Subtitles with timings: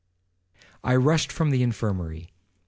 [0.83, 2.31] 'I rushed from the infirmary.